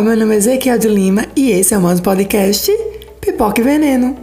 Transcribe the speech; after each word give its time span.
Meu 0.00 0.16
nome 0.16 0.34
é 0.34 0.38
Ezequiel 0.38 0.78
de 0.78 0.86
Lima 0.86 1.26
e 1.34 1.50
esse 1.50 1.74
é 1.74 1.76
o 1.76 1.80
nosso 1.80 2.00
podcast 2.00 2.70
Pipoca 3.20 3.60
e 3.60 3.64
Veneno. 3.64 4.16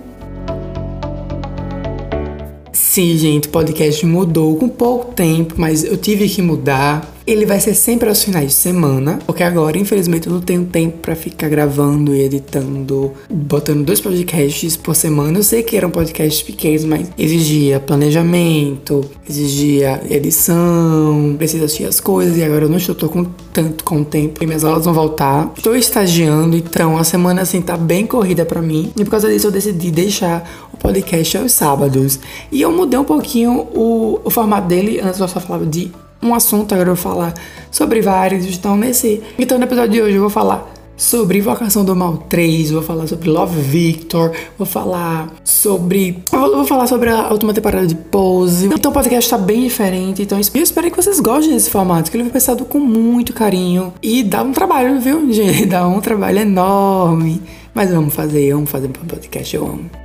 Sim, 2.71 3.17
gente, 3.17 3.49
o 3.49 3.51
podcast 3.51 4.05
mudou 4.05 4.55
com 4.55 4.69
pouco 4.69 5.13
tempo, 5.13 5.55
mas 5.57 5.83
eu 5.83 5.97
tive 5.97 6.29
que 6.29 6.41
mudar 6.41 7.14
ele 7.25 7.45
vai 7.45 7.59
ser 7.59 7.73
sempre 7.73 8.07
aos 8.07 8.23
finais 8.23 8.47
de 8.47 8.53
semana, 8.53 9.19
porque 9.25 9.43
agora, 9.43 9.77
infelizmente, 9.77 10.27
eu 10.27 10.33
não 10.33 10.41
tenho 10.41 10.65
tempo 10.65 10.99
para 10.99 11.15
ficar 11.15 11.49
gravando 11.49 12.13
e 12.15 12.21
editando, 12.21 13.11
botando 13.29 13.83
dois 13.83 13.99
podcasts 13.99 14.77
por 14.77 14.95
semana. 14.95 15.39
Eu 15.39 15.43
sei 15.43 15.63
que 15.63 15.75
eram 15.75 15.89
podcasts 15.89 16.43
pequenos, 16.43 16.83
mas 16.83 17.09
exigia 17.17 17.79
planejamento, 17.79 19.03
exigia 19.27 20.01
edição, 20.09 21.35
precisa 21.37 21.65
assistir 21.65 21.85
as 21.85 21.99
coisas, 21.99 22.37
e 22.37 22.43
agora 22.43 22.65
eu 22.65 22.69
não 22.69 22.77
estou 22.77 23.09
com 23.09 23.25
tanto 23.51 23.83
com 23.83 24.03
tempo. 24.03 24.43
E 24.43 24.47
minhas 24.47 24.63
aulas 24.63 24.85
vão 24.85 24.93
voltar. 24.93 25.51
Estou 25.55 25.75
estagiando, 25.75 26.55
então 26.55 26.97
a 26.97 27.03
semana 27.03 27.41
assim 27.41 27.61
tá 27.61 27.75
bem 27.75 28.05
corrida 28.05 28.45
para 28.45 28.61
mim. 28.61 28.91
E 28.95 29.03
por 29.03 29.11
causa 29.11 29.29
disso 29.29 29.47
eu 29.47 29.51
decidi 29.51 29.89
deixar 29.89 30.67
o 30.73 30.77
podcast 30.77 31.37
aos 31.37 31.51
sábados. 31.53 32.19
E 32.51 32.61
eu 32.61 32.71
mudei 32.71 32.99
um 32.99 33.03
pouquinho 33.03 33.67
o, 33.73 34.19
o 34.23 34.29
formato 34.29 34.67
dele. 34.67 34.99
Antes 34.99 35.19
eu 35.19 35.27
só 35.27 35.39
falava 35.39 35.65
de 35.65 35.91
um 36.25 36.35
assunto, 36.35 36.73
agora 36.73 36.89
eu 36.89 36.95
vou 36.95 37.03
falar 37.03 37.33
sobre 37.71 38.01
vários. 38.01 38.45
Então, 38.45 38.75
nesse. 38.75 39.21
Então, 39.37 39.57
no 39.57 39.63
episódio 39.63 39.91
de 39.91 40.01
hoje 40.01 40.15
eu 40.15 40.21
vou 40.21 40.29
falar 40.29 40.75
sobre 40.97 41.39
Invocação 41.39 41.83
do 41.83 41.95
Mal 41.95 42.17
3, 42.29 42.71
vou 42.71 42.81
falar 42.81 43.07
sobre 43.07 43.29
Love 43.29 43.59
Victor, 43.61 44.31
vou 44.57 44.65
falar 44.65 45.29
sobre. 45.43 46.23
Eu 46.31 46.55
vou 46.55 46.65
falar 46.65 46.87
sobre 46.87 47.09
a 47.09 47.31
última 47.31 47.53
temporada 47.53 47.85
de 47.85 47.95
Pose. 47.95 48.67
Então 48.67 48.91
o 48.91 48.93
podcast 48.93 49.29
tá 49.29 49.37
bem 49.37 49.63
diferente. 49.63 50.21
Então 50.21 50.37
eu 50.37 50.63
espero 50.63 50.89
que 50.89 50.95
vocês 50.95 51.19
gostem 51.19 51.53
desse 51.53 51.69
formato, 51.69 52.09
que 52.09 52.17
ele 52.17 52.23
foi 52.23 52.33
pensado 52.33 52.65
com 52.65 52.79
muito 52.79 53.33
carinho. 53.33 53.93
E 54.01 54.23
dá 54.23 54.43
um 54.43 54.51
trabalho, 54.51 54.99
viu, 54.99 55.29
gente? 55.31 55.65
Dá 55.65 55.87
um 55.87 55.99
trabalho 55.99 56.39
enorme. 56.39 57.41
Mas 57.73 57.91
vamos 57.91 58.13
fazer, 58.13 58.51
amo 58.51 58.65
fazer 58.65 58.87
um 58.87 58.91
podcast, 58.91 59.53
eu 59.53 59.65
amo. 59.65 60.04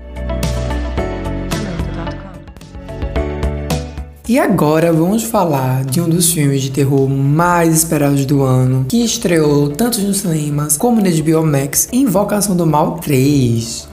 E 4.31 4.39
agora 4.39 4.93
vamos 4.93 5.25
falar 5.25 5.85
de 5.85 6.01
um 6.01 6.09
dos 6.09 6.33
filmes 6.33 6.63
de 6.63 6.71
terror 6.71 7.09
mais 7.09 7.79
esperados 7.79 8.25
do 8.25 8.43
ano, 8.43 8.87
que 8.89 9.05
estreou 9.05 9.71
tanto 9.71 10.01
nos 10.03 10.19
cinemas 10.19 10.77
como 10.77 11.01
na 11.01 11.11
HBO 11.11 11.45
Max, 11.45 11.89
Invocação 11.93 12.55
do 12.55 12.65
Mal 12.65 13.01
3. 13.01 13.89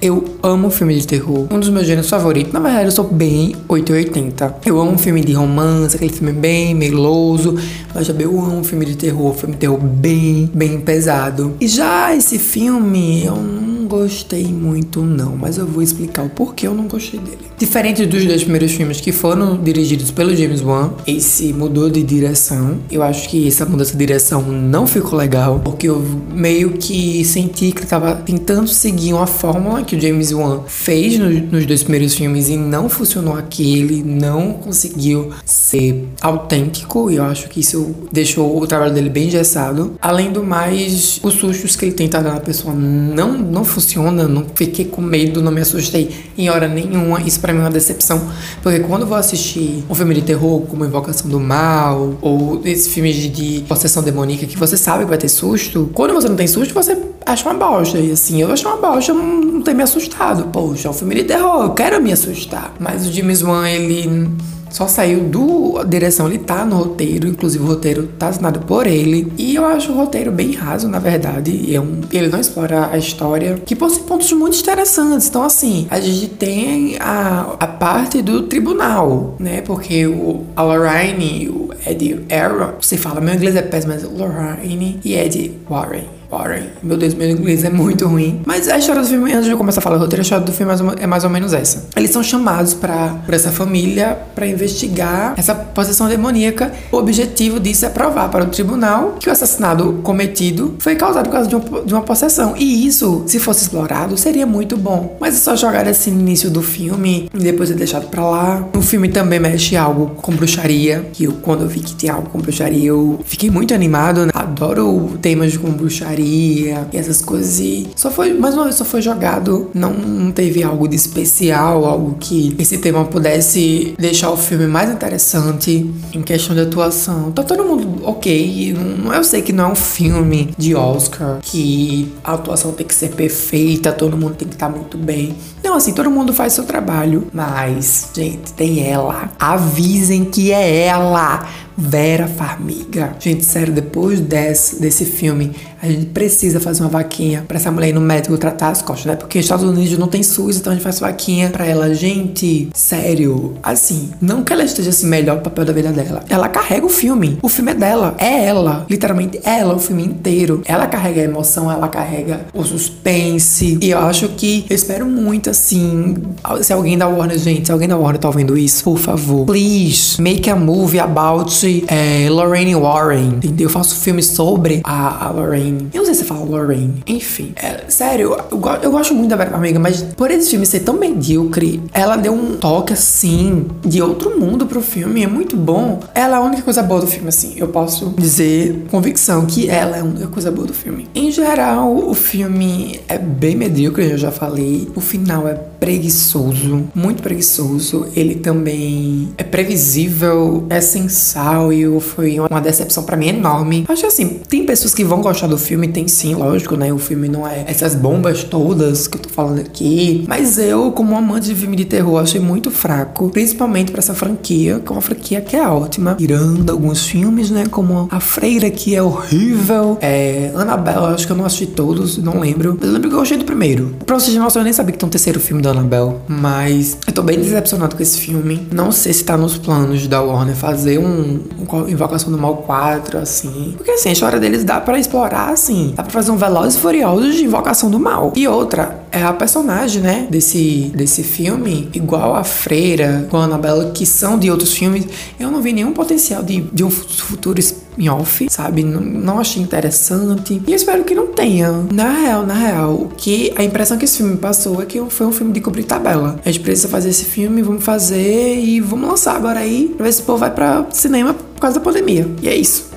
Eu 0.00 0.36
amo 0.40 0.70
filme 0.70 0.94
de 0.94 1.04
terror, 1.04 1.48
um 1.50 1.58
dos 1.58 1.68
meus 1.68 1.84
gêneros 1.84 2.08
favoritos. 2.08 2.52
Na 2.52 2.60
verdade, 2.60 2.84
eu 2.84 2.92
sou 2.92 3.06
bem 3.06 3.56
880. 3.68 4.58
Eu 4.64 4.80
amo 4.80 4.96
filme 4.96 5.20
de 5.20 5.32
romance, 5.32 5.96
aquele 5.96 6.12
filme 6.12 6.32
bem 6.32 6.72
meloso, 6.72 7.56
mas 7.92 8.06
também 8.06 8.24
eu 8.24 8.40
amo 8.40 8.62
filme 8.62 8.84
de 8.84 8.96
terror, 8.96 9.34
filme 9.34 9.54
de 9.54 9.60
terror 9.62 9.80
bem, 9.80 10.48
bem 10.54 10.80
pesado. 10.80 11.56
E 11.60 11.66
já 11.66 12.14
esse 12.14 12.38
filme, 12.38 13.24
eu 13.24 13.34
não 13.34 13.75
gostei 13.86 14.44
muito, 14.44 15.02
não, 15.02 15.36
mas 15.36 15.58
eu 15.58 15.66
vou 15.66 15.82
explicar 15.82 16.24
o 16.24 16.28
porquê 16.28 16.66
eu 16.66 16.74
não 16.74 16.86
gostei 16.86 17.20
dele. 17.20 17.38
Diferente 17.58 18.04
dos 18.04 18.24
dois 18.24 18.42
primeiros 18.42 18.72
filmes 18.72 19.00
que 19.00 19.12
foram 19.12 19.56
dirigidos 19.56 20.10
pelo 20.10 20.34
James 20.36 20.60
Wan, 20.60 20.92
esse 21.06 21.52
mudou 21.52 21.88
de 21.88 22.02
direção. 22.02 22.78
Eu 22.90 23.02
acho 23.02 23.28
que 23.28 23.48
essa 23.48 23.64
mudança 23.64 23.92
de 23.92 23.98
direção 23.98 24.42
não 24.42 24.86
ficou 24.86 25.18
legal, 25.18 25.60
porque 25.64 25.88
eu 25.88 26.02
meio 26.32 26.72
que 26.72 27.24
senti 27.24 27.72
que 27.72 27.80
ele 27.80 27.86
tava 27.86 28.14
tentando 28.14 28.68
seguir 28.68 29.12
uma 29.12 29.26
fórmula 29.26 29.82
que 29.82 29.96
o 29.96 30.00
James 30.00 30.32
Wan 30.32 30.62
fez 30.66 31.18
no, 31.18 31.30
nos 31.30 31.64
dois 31.64 31.82
primeiros 31.82 32.14
filmes 32.14 32.48
e 32.48 32.56
não 32.56 32.88
funcionou 32.88 33.34
aqui. 33.34 33.78
Ele 33.78 34.02
não 34.02 34.52
conseguiu 34.54 35.30
ser 35.44 36.08
autêntico 36.20 37.10
e 37.10 37.16
eu 37.16 37.24
acho 37.24 37.48
que 37.48 37.60
isso 37.60 37.94
deixou 38.12 38.60
o 38.60 38.66
trabalho 38.66 38.92
dele 38.92 39.08
bem 39.08 39.28
engessado. 39.28 39.94
Além 40.00 40.30
do 40.30 40.42
mais, 40.42 41.20
os 41.22 41.34
sustos 41.34 41.76
que 41.76 41.86
ele 41.86 41.92
tenta 41.92 42.22
dar 42.22 42.34
na 42.34 42.40
pessoa 42.40 42.74
não, 42.74 43.36
não 43.38 43.64
funciona, 43.76 44.26
não 44.26 44.46
fiquei 44.54 44.86
com 44.86 45.02
medo, 45.02 45.42
não 45.42 45.52
me 45.52 45.60
assustei 45.60 46.10
em 46.36 46.48
hora 46.48 46.66
nenhuma. 46.66 47.20
Isso 47.20 47.38
para 47.40 47.52
mim 47.52 47.58
é 47.58 47.62
uma 47.62 47.70
decepção, 47.70 48.26
porque 48.62 48.80
quando 48.80 49.02
eu 49.02 49.06
vou 49.06 49.18
assistir 49.18 49.84
um 49.88 49.94
filme 49.94 50.14
de 50.14 50.22
terror 50.22 50.62
como 50.62 50.84
Invocação 50.84 51.28
do 51.28 51.38
Mal 51.38 52.14
ou 52.22 52.62
esses 52.64 52.92
filmes 52.92 53.16
de, 53.16 53.28
de 53.28 53.60
possessão 53.68 54.02
demoníaca 54.02 54.46
que 54.46 54.56
você 54.56 54.76
sabe 54.76 55.04
que 55.04 55.10
vai 55.10 55.18
ter 55.18 55.28
susto, 55.28 55.90
quando 55.92 56.14
você 56.14 56.28
não 56.28 56.36
tem 56.36 56.46
susto, 56.46 56.72
você 56.72 56.96
acha 57.26 57.48
uma 57.48 57.58
bosta. 57.58 57.98
E 57.98 58.12
assim, 58.12 58.40
eu 58.40 58.50
acho 58.50 58.66
uma 58.66 58.78
bosta 58.78 59.12
não 59.12 59.60
ter 59.60 59.74
me 59.74 59.82
assustado. 59.82 60.48
Poxa, 60.50 60.88
é 60.88 60.90
um 60.90 60.94
filme 60.94 61.16
de 61.16 61.24
terror, 61.24 61.64
eu 61.64 61.70
quero 61.70 62.02
me 62.02 62.12
assustar. 62.12 62.72
Mas 62.80 63.06
o 63.06 63.12
James 63.12 63.42
Wan, 63.42 63.68
ele 63.68 64.30
só 64.70 64.86
saiu 64.86 65.24
do 65.24 65.82
direção, 65.84 66.26
ele 66.26 66.38
tá 66.38 66.64
no 66.64 66.76
roteiro, 66.76 67.28
inclusive 67.28 67.62
o 67.62 67.66
roteiro 67.66 68.08
tá 68.18 68.28
assinado 68.28 68.60
por 68.60 68.86
ele. 68.86 69.32
E 69.38 69.54
eu 69.54 69.64
acho 69.64 69.92
o 69.92 69.96
roteiro 69.96 70.32
bem 70.32 70.52
raso, 70.52 70.88
na 70.88 70.98
verdade. 70.98 71.74
É 71.74 71.80
um, 71.80 72.00
ele 72.12 72.28
não 72.28 72.40
explora 72.40 72.90
a 72.92 72.98
história, 72.98 73.56
que 73.64 73.74
possui 73.74 74.02
pontos 74.02 74.30
muito 74.32 74.58
interessantes. 74.58 75.28
Então, 75.28 75.42
assim, 75.42 75.86
a 75.90 76.00
gente 76.00 76.28
tem 76.28 76.96
a, 77.00 77.54
a 77.58 77.66
parte 77.66 78.22
do 78.22 78.42
tribunal, 78.42 79.36
né? 79.38 79.60
Porque 79.62 80.06
o, 80.06 80.44
a 80.54 80.62
Lorraine, 80.62 81.48
o 81.48 81.70
Ed 81.86 82.26
Aaron, 82.30 82.74
você 82.80 82.96
fala, 82.96 83.20
meu 83.20 83.34
inglês 83.34 83.56
é 83.56 83.62
péssimo, 83.62 83.92
mas 83.92 84.02
Lorraine 84.02 85.00
e 85.04 85.14
Ed 85.14 85.52
Warren 85.68 86.15
Warren. 86.30 86.64
Meu 86.82 86.96
Deus, 86.96 87.14
meu 87.14 87.30
inglês 87.30 87.64
é 87.64 87.70
muito 87.70 88.06
ruim. 88.06 88.42
Mas 88.44 88.68
a 88.68 88.78
história 88.78 89.02
do 89.02 89.08
filme, 89.08 89.32
antes 89.32 89.44
de 89.44 89.50
eu 89.50 89.58
começar 89.58 89.80
a 89.80 89.82
falar 89.82 89.96
o 89.96 90.00
roteiro, 90.00 90.20
a 90.20 90.24
história 90.24 90.44
do 90.44 90.52
filme 90.52 90.72
é 90.98 91.06
mais 91.06 91.24
ou 91.24 91.30
menos 91.30 91.52
essa. 91.52 91.86
Eles 91.96 92.10
são 92.10 92.22
chamados 92.22 92.74
para 92.74 93.08
por 93.24 93.34
essa 93.34 93.50
família 93.50 94.18
para 94.34 94.46
investigar 94.46 95.34
essa 95.36 95.54
possessão 95.54 96.08
demoníaca. 96.08 96.72
O 96.90 96.96
objetivo 96.96 97.60
disso 97.60 97.86
é 97.86 97.88
provar 97.88 98.28
para 98.30 98.44
o 98.44 98.48
tribunal 98.48 99.16
que 99.20 99.28
o 99.28 99.32
assassinato 99.32 100.00
cometido 100.02 100.76
foi 100.78 100.96
causado 100.96 101.26
por 101.26 101.32
causa 101.32 101.48
de, 101.48 101.56
de 101.84 101.94
uma 101.94 102.02
possessão. 102.02 102.54
E 102.56 102.86
isso, 102.86 103.24
se 103.26 103.38
fosse 103.38 103.62
explorado, 103.62 104.16
seria 104.16 104.46
muito 104.46 104.76
bom. 104.76 105.16
Mas 105.20 105.34
é 105.34 105.38
só 105.38 105.56
jogar 105.56 105.86
assim 105.86 106.10
no 106.10 106.20
início 106.20 106.50
do 106.50 106.62
filme 106.62 107.30
e 107.32 107.38
depois 107.38 107.70
é 107.70 107.74
deixado 107.74 108.08
para 108.08 108.24
lá. 108.24 108.68
O 108.74 108.82
filme 108.82 109.08
também 109.08 109.38
mexe 109.38 109.76
algo 109.76 110.10
com 110.16 110.32
bruxaria. 110.32 111.06
Que 111.12 111.24
eu, 111.24 111.32
quando 111.42 111.62
eu 111.62 111.68
vi 111.68 111.80
que 111.80 111.94
tinha 111.94 112.14
algo 112.14 112.28
com 112.30 112.38
bruxaria, 112.38 112.88
eu 112.88 113.20
fiquei 113.24 113.50
muito 113.50 113.72
animado. 113.74 114.26
Né? 114.26 114.32
Adoro 114.34 115.18
temas 115.20 115.56
com 115.56 115.70
bruxaria 115.70 116.15
e 116.22 116.68
essas 116.92 117.22
coisas. 117.22 117.60
E 117.60 117.88
só 117.96 118.10
foi, 118.10 118.32
mais 118.32 118.54
uma 118.54 118.64
vez, 118.64 118.76
só 118.76 118.84
foi 118.84 119.02
jogado. 119.02 119.70
Não 119.74 120.30
teve 120.32 120.62
algo 120.62 120.88
de 120.88 120.96
especial, 120.96 121.84
algo 121.84 122.16
que 122.18 122.54
esse 122.58 122.78
tema 122.78 123.04
pudesse 123.04 123.94
deixar 123.98 124.30
o 124.30 124.36
filme 124.36 124.66
mais 124.66 124.90
interessante 124.90 125.88
em 126.12 126.22
questão 126.22 126.54
de 126.54 126.62
atuação. 126.62 127.30
Tá 127.32 127.42
todo 127.42 127.64
mundo 127.64 127.95
ok. 128.06 128.76
Eu 129.14 129.24
sei 129.24 129.42
que 129.42 129.52
não 129.52 129.64
é 129.64 129.72
um 129.72 129.74
filme 129.74 130.54
de 130.56 130.74
Oscar, 130.74 131.38
que 131.42 132.12
a 132.22 132.34
atuação 132.34 132.72
tem 132.72 132.86
que 132.86 132.94
ser 132.94 133.10
perfeita, 133.10 133.92
todo 133.92 134.16
mundo 134.16 134.34
tem 134.34 134.48
que 134.48 134.54
estar 134.54 134.68
tá 134.68 134.76
muito 134.76 134.96
bem. 134.96 135.34
Não, 135.62 135.74
assim, 135.74 135.92
todo 135.92 136.10
mundo 136.10 136.32
faz 136.32 136.52
seu 136.52 136.64
trabalho. 136.64 137.26
Mas, 137.32 138.10
gente, 138.14 138.52
tem 138.52 138.86
ela. 138.88 139.30
Avisem 139.38 140.24
que 140.24 140.52
é 140.52 140.86
ela. 140.86 141.44
Vera 141.76 142.26
Farmiga. 142.26 143.14
Gente, 143.18 143.44
sério, 143.44 143.72
depois 143.72 144.18
desse, 144.18 144.80
desse 144.80 145.04
filme, 145.04 145.52
a 145.82 145.86
gente 145.86 146.06
precisa 146.06 146.58
fazer 146.58 146.82
uma 146.82 146.88
vaquinha 146.88 147.44
pra 147.46 147.58
essa 147.58 147.70
mulher 147.70 147.90
ir 147.90 147.92
no 147.92 148.00
médico 148.00 148.38
tratar 148.38 148.70
as 148.70 148.80
costas, 148.80 149.06
né? 149.06 149.16
Porque 149.16 149.38
Estados 149.38 149.64
Unidos 149.64 149.98
não 149.98 150.08
tem 150.08 150.22
SUS, 150.22 150.56
então 150.56 150.72
a 150.72 150.74
gente 150.74 150.82
faz 150.82 151.00
vaquinha 151.00 151.50
pra 151.50 151.66
ela. 151.66 151.92
Gente, 151.94 152.70
sério, 152.72 153.54
assim, 153.62 154.10
não 154.20 154.42
que 154.42 154.52
ela 154.52 154.64
esteja 154.64 154.88
assim 154.88 155.06
melhor 155.06 155.38
o 155.38 155.40
papel 155.42 155.66
da 155.66 155.72
vida 155.72 155.92
dela. 155.92 156.24
Ela 156.30 156.48
carrega 156.48 156.86
o 156.86 156.88
filme. 156.88 157.38
O 157.42 157.48
filme 157.48 157.72
é 157.72 157.74
dela. 157.74 157.95
É 158.18 158.46
ela. 158.46 158.86
Literalmente, 158.88 159.40
é 159.44 159.60
ela 159.60 159.74
o 159.74 159.78
filme 159.78 160.04
inteiro. 160.04 160.62
Ela 160.64 160.86
carrega 160.86 161.20
a 161.20 161.24
emoção, 161.24 161.70
ela 161.70 161.88
carrega 161.88 162.46
o 162.52 162.64
suspense. 162.64 163.78
E 163.80 163.90
eu 163.90 163.98
acho 163.98 164.28
que, 164.30 164.66
eu 164.68 164.74
espero 164.74 165.06
muito, 165.06 165.50
assim, 165.50 166.14
se 166.62 166.72
alguém 166.72 166.96
da 166.98 167.08
Warner, 167.08 167.38
gente, 167.38 167.66
se 167.66 167.72
alguém 167.72 167.88
da 167.88 167.96
Warner 167.96 168.20
tá 168.20 168.28
ouvindo 168.28 168.56
isso, 168.56 168.84
por 168.84 168.98
favor, 168.98 169.46
please, 169.46 170.20
make 170.20 170.48
a 170.50 170.56
movie 170.56 170.98
about 170.98 171.52
é, 171.88 172.28
Lorraine 172.30 172.74
Warren, 172.74 173.28
entendeu? 173.36 173.66
Eu 173.66 173.70
faço 173.70 173.96
filme 173.96 174.22
sobre 174.22 174.80
a, 174.84 175.26
a 175.26 175.30
Lorraine. 175.30 175.88
Eu 175.92 175.98
não 175.98 176.04
sei 176.04 176.14
se 176.14 176.24
fala 176.24 176.44
Lorraine. 176.44 177.02
Enfim, 177.06 177.52
é, 177.56 177.84
sério, 177.88 178.36
eu, 178.50 178.62
eu, 178.82 178.90
gosto 178.90 179.14
muito 179.14 179.30
da 179.30 179.36
Vera 179.36 179.50
Farmiga, 179.50 179.78
mas 179.78 180.02
por 180.02 180.30
esse 180.30 180.50
filme 180.50 180.66
ser 180.66 180.80
tão 180.80 180.94
medíocre, 180.98 181.82
ela 181.92 182.16
deu 182.16 182.32
um 182.32 182.56
toque 182.56 182.92
assim 182.92 183.66
de 183.84 184.02
outro 184.02 184.38
mundo 184.38 184.66
pro 184.66 184.80
filme. 184.80 185.22
É 185.22 185.26
muito 185.26 185.56
bom. 185.56 186.00
Ela 186.14 186.36
é 186.36 186.38
a 186.38 186.42
única 186.42 186.62
coisa 186.62 186.82
boa 186.82 187.00
do 187.00 187.06
filme, 187.06 187.28
assim. 187.28 187.54
Eu 187.56 187.68
posso 187.68 187.85
dizer 188.18 188.86
com 188.90 188.96
convicção 189.06 189.46
que 189.46 189.68
ela 189.68 189.96
é 189.96 190.00
a 190.00 190.04
única 190.04 190.26
coisa 190.26 190.50
boa 190.50 190.66
do 190.66 190.74
filme. 190.74 191.08
Em 191.14 191.30
geral, 191.30 191.94
o 191.94 192.14
filme 192.14 193.00
é 193.08 193.18
bem 193.18 193.54
medíocre, 193.54 194.10
eu 194.10 194.18
já 194.18 194.32
falei. 194.32 194.88
O 194.96 195.00
final 195.00 195.46
é 195.46 195.54
preguiçoso, 195.78 196.84
muito 196.94 197.22
preguiçoso. 197.22 198.06
Ele 198.14 198.36
também 198.36 199.28
é 199.36 199.44
previsível, 199.44 200.64
é 200.68 200.80
sensal 200.80 201.72
e 201.72 201.86
foi 202.00 202.38
uma 202.38 202.60
decepção 202.60 203.02
para 203.02 203.16
mim 203.16 203.28
enorme. 203.28 203.84
Acho 203.88 204.06
assim, 204.06 204.40
tem 204.48 204.64
pessoas 204.64 204.94
que 204.94 205.04
vão 205.04 205.20
gostar 205.20 205.46
do 205.46 205.58
filme, 205.58 205.88
tem 205.88 206.08
sim, 206.08 206.34
lógico, 206.34 206.76
né? 206.76 206.92
O 206.92 206.98
filme 206.98 207.28
não 207.28 207.46
é 207.46 207.64
essas 207.66 207.94
bombas 207.94 208.44
todas 208.44 209.06
que 209.06 209.16
eu 209.16 209.22
tô 209.22 209.28
falando 209.28 209.60
aqui, 209.60 210.24
mas 210.28 210.58
eu, 210.58 210.92
como 210.92 211.16
amante 211.16 211.46
de 211.46 211.54
filme 211.54 211.76
de 211.76 211.84
terror, 211.84 212.20
achei 212.20 212.40
muito 212.40 212.70
fraco, 212.70 213.28
principalmente 213.30 213.90
para 213.90 214.00
essa 214.00 214.14
franquia, 214.14 214.80
que 214.80 214.90
é 214.90 214.92
uma 214.92 215.00
franquia 215.00 215.40
que 215.40 215.56
é 215.56 215.66
ótima, 215.66 216.14
tirando 216.18 216.70
alguns 216.70 217.06
filmes, 217.06 217.50
né? 217.50 217.66
Como 217.70 218.08
A 218.10 218.20
Freira, 218.20 218.70
que 218.70 218.94
é 218.94 219.02
horrível, 219.02 219.98
é 220.00 220.52
Annabelle, 220.54 221.14
acho 221.14 221.26
que 221.26 221.32
eu 221.32 221.36
não 221.36 221.44
assisti 221.44 221.66
todos, 221.66 222.18
não 222.18 222.40
lembro, 222.40 222.76
mas 222.78 222.88
eu 222.88 222.94
lembro 222.94 223.08
que 223.08 223.14
eu 223.14 223.20
gostei 223.20 223.38
do 223.38 223.44
primeiro. 223.44 223.94
Pra 224.04 224.18
vocês 224.18 224.32
terem 224.32 224.42
noção, 224.42 224.60
eu 224.60 224.64
nem 224.64 224.72
sabia 224.72 224.92
que 224.92 224.98
tem 224.98 225.06
um 225.06 225.10
terceiro 225.10 225.40
filme 225.40 225.62
da 225.66 225.72
Annabelle, 225.72 226.14
mas 226.28 226.96
eu 227.06 227.12
tô 227.12 227.22
bem 227.22 227.38
decepcionado 227.38 227.96
com 227.96 228.02
esse 228.02 228.18
filme. 228.18 228.66
Não 228.72 228.92
sei 228.92 229.12
se 229.12 229.24
tá 229.24 229.36
nos 229.36 229.58
planos 229.58 230.06
da 230.06 230.22
Warner 230.22 230.54
fazer 230.54 230.98
um, 230.98 231.40
um 231.58 231.88
Invocação 231.88 232.30
do 232.30 232.38
Mal 232.38 232.58
4, 232.58 233.18
assim. 233.18 233.74
Porque 233.76 233.90
assim, 233.90 234.08
a 234.08 234.12
história 234.12 234.38
deles 234.38 234.64
dá 234.64 234.80
para 234.80 234.98
explorar, 234.98 235.50
assim. 235.50 235.92
Dá 235.96 236.02
pra 236.02 236.12
fazer 236.12 236.30
um 236.30 236.36
Velozes 236.36 236.76
e 236.76 236.80
Furiosos 236.80 237.34
de 237.34 237.44
Invocação 237.44 237.90
do 237.90 237.98
Mal. 237.98 238.32
E 238.36 238.46
outra, 238.46 239.04
é 239.10 239.22
a 239.22 239.32
personagem, 239.32 240.02
né, 240.02 240.26
desse, 240.30 240.92
desse 240.94 241.22
filme, 241.22 241.88
igual 241.94 242.34
a 242.34 242.44
Freira, 242.44 243.26
com 243.30 243.38
a 243.38 243.44
Annabelle, 243.44 243.90
que 243.92 244.04
são 244.04 244.38
de 244.38 244.50
outros 244.50 244.72
filmes, 244.72 245.06
eu 245.40 245.50
não 245.50 245.62
vi 245.62 245.72
nenhum 245.72 245.92
potencial 245.92 246.42
de, 246.42 246.60
de 246.60 246.84
um 246.84 246.90
futuro 246.90 247.58
em 247.98 248.08
off, 248.08 248.46
sabe? 248.50 248.82
Não, 248.82 249.00
não 249.00 249.38
achei 249.38 249.62
interessante. 249.62 250.62
E 250.66 250.72
espero 250.72 251.04
que 251.04 251.14
não 251.14 251.28
tenha. 251.28 251.70
Na 251.92 252.10
real, 252.12 252.46
na 252.46 252.54
real, 252.54 252.94
o 252.94 253.08
que 253.08 253.52
a 253.56 253.64
impressão 253.64 253.96
que 253.96 254.04
esse 254.04 254.18
filme 254.18 254.36
passou 254.36 254.82
é 254.82 254.86
que 254.86 255.02
foi 255.08 255.26
um 255.26 255.32
filme 255.32 255.52
de 255.52 255.60
cumprir 255.60 255.84
tabela. 255.84 256.38
A 256.44 256.50
gente 256.50 256.62
precisa 256.62 256.88
fazer 256.88 257.10
esse 257.10 257.24
filme, 257.24 257.62
vamos 257.62 257.84
fazer 257.84 258.58
e 258.58 258.80
vamos 258.80 259.08
lançar 259.08 259.36
agora 259.36 259.60
aí 259.60 259.92
pra 259.96 260.04
ver 260.04 260.12
se 260.12 260.22
o 260.22 260.24
povo 260.24 260.38
vai 260.38 260.50
pra 260.50 260.86
cinema 260.90 261.34
por 261.34 261.60
causa 261.60 261.78
da 261.78 261.84
pandemia. 261.84 262.28
E 262.42 262.48
é 262.48 262.54
isso. 262.54 262.96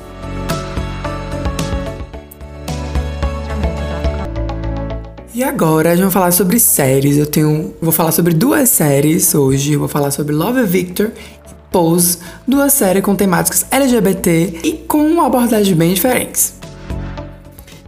E 5.40 5.44
agora 5.44 5.96
vai 5.96 6.12
falar 6.12 6.32
sobre 6.32 6.60
séries. 6.60 7.16
Eu 7.16 7.26
tenho, 7.26 7.74
vou 7.82 7.94
falar 7.94 8.12
sobre 8.12 8.34
duas 8.34 8.68
séries 8.68 9.34
hoje. 9.34 9.72
Eu 9.72 9.80
vou 9.80 9.88
falar 9.88 10.12
sobre 10.12 10.36
Love 10.36 10.64
Victor 10.64 11.12
Pose, 11.80 12.18
duas 12.46 12.74
séries 12.74 13.02
com 13.02 13.16
temáticas 13.16 13.66
LGBT 13.72 14.60
e 14.66 14.74
com 14.86 15.22
abordagens 15.22 15.78
bem 15.78 15.94
diferentes. 15.94 16.56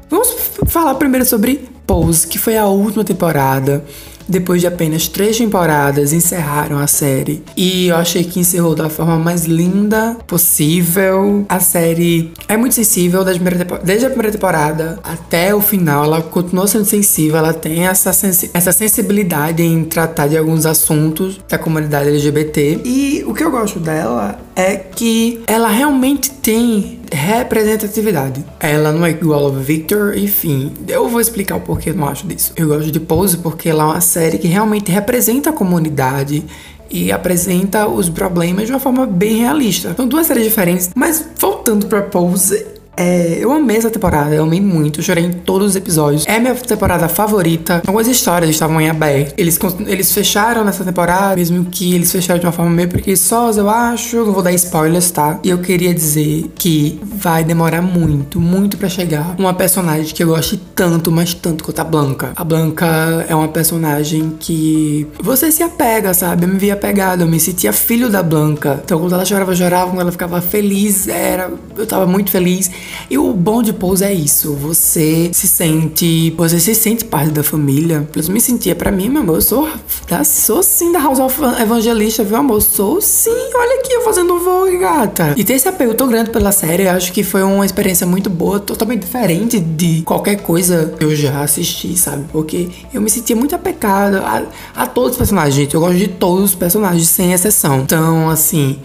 Vamos 0.09 0.29
falar 0.67 0.95
primeiro 0.95 1.25
sobre 1.25 1.69
Pose, 1.85 2.25
que 2.25 2.39
foi 2.39 2.57
a 2.57 2.67
última 2.67 3.03
temporada 3.03 3.83
depois 4.27 4.62
de 4.62 4.68
apenas 4.68 5.07
três 5.07 5.38
temporadas, 5.38 6.13
encerraram 6.13 6.77
a 6.77 6.88
série. 6.88 7.44
E 7.56 7.88
eu 7.88 7.95
achei 7.95 8.23
que 8.23 8.39
encerrou 8.39 8.75
da 8.75 8.89
forma 8.89 9.18
mais 9.18 9.45
linda 9.45 10.18
possível. 10.27 11.45
A 11.50 11.59
série 11.59 12.31
é 12.47 12.57
muito 12.57 12.75
sensível 12.75 13.23
desde 13.23 14.06
a 14.06 14.09
primeira 14.09 14.31
temporada 14.31 15.00
até 15.03 15.53
o 15.53 15.62
final. 15.62 16.03
Ela 16.03 16.21
continua 16.21 16.68
sendo 16.68 16.85
sensível, 16.85 17.38
ela 17.38 17.53
tem 17.53 17.88
essa, 17.88 18.13
sensi 18.13 18.50
essa 18.53 18.71
sensibilidade 18.71 19.63
em 19.63 19.83
tratar 19.83 20.27
de 20.27 20.38
alguns 20.38 20.65
assuntos 20.65 21.39
da 21.47 21.57
comunidade 21.57 22.09
LGBT. 22.09 22.81
E 22.85 23.24
o 23.25 23.33
que 23.33 23.44
eu 23.44 23.51
gosto 23.51 23.79
dela 23.79 24.39
é 24.56 24.75
que 24.75 25.41
ela 25.47 25.69
realmente 25.69 26.31
tem 26.31 27.00
representatividade. 27.12 28.44
Ela 28.60 28.92
não 28.92 29.06
é 29.06 29.12
igual 29.12 29.48
a 29.48 29.50
Victor, 29.52 30.18
enfim. 30.18 30.72
Eu 30.88 31.10
vou 31.10 31.19
explicar 31.19 31.58
o 31.58 31.62
porquê 31.62 31.90
eu 31.90 31.96
não 31.96 32.08
acho 32.08 32.25
disso. 32.25 32.54
Eu 32.56 32.68
gosto 32.68 32.92
de 32.92 33.00
Pose 33.00 33.38
porque 33.38 33.69
ela 33.69 33.84
é 33.84 33.88
uma 33.88 34.02
série 34.02 34.38
que 34.38 34.48
realmente 34.48 34.92
representa 34.92 35.50
a 35.50 35.54
comunidade 35.54 36.44
e 36.90 37.12
apresenta 37.12 37.88
os 37.88 38.10
problemas 38.10 38.68
de 38.68 38.74
uma 38.74 38.80
forma 38.80 39.06
bem 39.06 39.38
realista. 39.38 39.94
São 39.96 40.08
duas 40.08 40.28
séries 40.28 40.44
diferentes, 40.44 40.90
mas 40.96 41.25
voltando 41.38 41.86
para 41.88 42.02
Pose, 42.02 42.66
é, 42.95 43.38
eu 43.39 43.51
amei 43.51 43.77
essa 43.77 43.89
temporada, 43.89 44.35
eu 44.35 44.43
amei 44.43 44.59
muito, 44.59 44.99
eu 44.99 45.03
chorei 45.03 45.25
em 45.25 45.31
todos 45.31 45.69
os 45.69 45.75
episódios. 45.75 46.25
É 46.27 46.39
minha 46.39 46.53
temporada 46.55 47.07
favorita. 47.07 47.81
Algumas 47.88 48.07
histórias 48.07 48.49
estavam 48.49 48.81
em 48.81 48.89
aberto. 48.89 49.33
Eles, 49.38 49.57
eles 49.88 50.11
fecharam 50.11 50.63
nessa 50.63 50.83
temporada, 50.83 51.35
mesmo 51.35 51.65
que 51.65 51.95
eles 51.95 52.11
fecharam 52.11 52.39
de 52.39 52.45
uma 52.45 52.51
forma 52.51 52.71
meio 52.71 52.89
preguiçosa, 52.89 53.61
eu 53.61 53.69
acho. 53.69 54.17
Não 54.17 54.33
vou 54.33 54.43
dar 54.43 54.51
spoilers, 54.53 55.09
tá? 55.11 55.39
E 55.43 55.49
eu 55.49 55.59
queria 55.59 55.93
dizer 55.93 56.51
que 56.55 56.99
vai 57.03 57.43
demorar 57.43 57.81
muito, 57.81 58.39
muito 58.39 58.77
para 58.77 58.89
chegar 58.89 59.35
uma 59.38 59.53
personagem 59.53 60.13
que 60.13 60.23
eu 60.23 60.27
goste 60.27 60.57
tanto, 60.75 61.11
mas 61.11 61.33
tanto 61.33 61.63
quanto 61.63 61.79
a 61.79 61.83
Blanca. 61.83 62.33
A 62.35 62.43
Blanca 62.43 63.25
é 63.27 63.33
uma 63.33 63.47
personagem 63.47 64.35
que 64.39 65.07
você 65.21 65.51
se 65.51 65.63
apega, 65.63 66.13
sabe? 66.13 66.43
Eu 66.43 66.49
me 66.49 66.59
via 66.59 66.73
apegado, 66.73 67.21
eu 67.21 67.27
me 67.27 67.39
sentia 67.39 67.71
filho 67.71 68.09
da 68.09 68.21
Blanca. 68.21 68.81
Então 68.83 68.99
quando 68.99 69.13
ela 69.13 69.25
chorava, 69.25 69.51
eu 69.51 69.55
chorava, 69.55 69.91
quando 69.91 70.01
ela 70.01 70.11
ficava 70.11 70.41
feliz, 70.41 71.07
era. 71.07 71.49
Eu 71.77 71.88
tava 71.88 72.05
muito 72.05 72.29
feliz. 72.29 72.69
E 73.10 73.18
o 73.18 73.33
bom 73.33 73.62
de 73.62 73.74
Pose 73.74 74.04
é 74.04 74.13
isso. 74.13 74.54
Você 74.54 75.30
se 75.33 75.48
sente. 75.48 76.33
Você 76.38 76.60
se 76.60 76.74
sente 76.75 77.06
parte 77.06 77.31
da 77.31 77.44
família. 77.44 78.07
Eu 78.16 78.33
me 78.33 78.39
sentia 78.39 78.75
para 78.75 78.92
mim, 78.92 79.10
meu 79.10 79.22
amor. 79.22 79.36
Eu 79.36 79.42
sou, 79.42 79.69
tá, 80.07 80.24
sou 80.24 80.63
sim 80.63 80.92
da 80.92 81.00
House 81.00 81.19
of 81.19 81.39
Evangelista, 81.62 82.24
viu, 82.24 82.38
amor? 82.38 82.62
Sou 82.62 83.01
sim. 83.01 83.30
Olha 83.54 83.80
aqui, 83.80 83.94
eu 83.94 84.01
fazendo 84.01 84.33
um 84.33 84.39
voo, 84.39 84.80
gata. 84.80 85.33
E 85.38 85.44
ter 85.44 85.54
esse 85.54 85.68
apego 85.68 85.94
tão 85.94 86.07
grande 86.07 86.30
pela 86.30 86.51
série, 86.51 86.83
eu 86.83 86.92
acho 86.92 87.12
que 87.12 87.24
foi 87.24 87.44
uma 87.44 87.66
experiência 87.66 88.06
muito 88.06 88.30
boa, 88.30 88.60
totalmente 88.60 89.01
diferente 89.01 89.60
de 89.60 90.01
qualquer 90.04 90.38
coisa 90.38 90.94
que 90.98 91.04
eu 91.04 91.16
já 91.16 91.44
assisti, 91.44 91.98
sabe? 91.98 92.25
Porque 92.31 92.69
eu 92.94 93.01
me 93.01 93.10
sentia 93.10 93.36
muito 93.36 93.56
apegada 93.56 94.19
a, 94.19 94.84
a 94.84 94.88
todos 94.88 95.12
os 95.12 95.18
personagens, 95.18 95.56
gente. 95.56 95.75
Eu 95.75 95.81
gosto 95.81 95.98
de 95.98 96.07
todos 96.07 96.45
os 96.45 96.56
personagens, 96.56 97.07
sem 97.07 97.34
exceção. 97.34 97.81
Então, 97.81 98.30
assim 98.30 98.80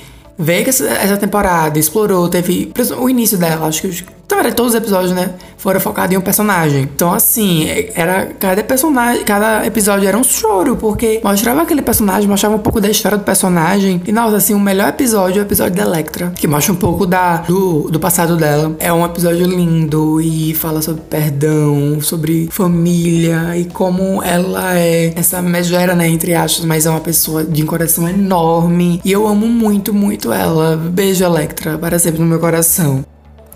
que 0.64 0.70
essa 0.70 1.16
temporada 1.16 1.78
explorou, 1.78 2.28
teve 2.28 2.72
o 2.98 3.08
início 3.08 3.38
dela, 3.38 3.66
acho 3.66 3.82
que 3.82 4.15
então, 4.26 4.40
era 4.40 4.52
todos 4.52 4.74
os 4.74 4.78
episódios, 4.78 5.12
né? 5.12 5.30
Foram 5.56 5.78
focados 5.78 6.12
em 6.12 6.18
um 6.18 6.20
personagem. 6.20 6.82
Então, 6.82 7.12
assim, 7.12 7.68
era 7.94 8.26
cada 8.26 8.62
personagem, 8.64 9.24
cada 9.24 9.64
episódio 9.64 10.08
era 10.08 10.18
um 10.18 10.24
choro, 10.24 10.76
porque 10.76 11.20
mostrava 11.22 11.62
aquele 11.62 11.80
personagem, 11.80 12.28
mostrava 12.28 12.56
um 12.56 12.58
pouco 12.58 12.80
da 12.80 12.88
história 12.90 13.16
do 13.16 13.22
personagem. 13.22 14.02
E, 14.04 14.10
nossa, 14.10 14.36
assim, 14.36 14.52
o 14.52 14.58
melhor 14.58 14.88
episódio 14.88 15.38
é 15.38 15.42
o 15.42 15.46
episódio 15.46 15.76
da 15.76 15.84
Electra, 15.84 16.32
que 16.34 16.48
mostra 16.48 16.72
um 16.72 16.76
pouco 16.76 17.06
da, 17.06 17.36
do, 17.38 17.88
do 17.88 18.00
passado 18.00 18.36
dela. 18.36 18.74
É 18.80 18.92
um 18.92 19.04
episódio 19.04 19.46
lindo 19.46 20.20
e 20.20 20.52
fala 20.54 20.82
sobre 20.82 21.02
perdão, 21.02 22.00
sobre 22.00 22.48
família 22.50 23.56
e 23.56 23.66
como 23.66 24.20
ela 24.24 24.76
é 24.76 25.12
essa 25.14 25.40
megera, 25.40 25.94
né? 25.94 26.08
Entre 26.08 26.34
aspas, 26.34 26.64
mas 26.64 26.84
é 26.84 26.90
uma 26.90 27.00
pessoa 27.00 27.44
de 27.44 27.62
um 27.62 27.66
coração 27.66 28.08
enorme. 28.08 29.00
E 29.04 29.12
eu 29.12 29.24
amo 29.24 29.46
muito, 29.46 29.94
muito 29.94 30.32
ela. 30.32 30.76
Beijo, 30.76 31.22
Electra, 31.22 31.78
para 31.78 31.96
sempre 31.96 32.20
no 32.20 32.26
meu 32.26 32.40
coração. 32.40 33.04